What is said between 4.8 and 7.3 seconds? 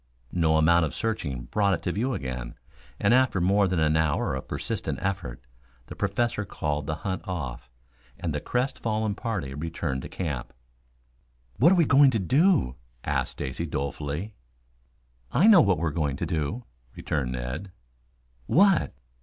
effort, the Professor called the hunt